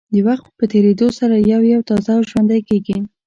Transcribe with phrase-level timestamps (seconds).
[0.13, 2.97] د وخت په تېرېدو سره یو یو تازه او ژوندۍ کېږي.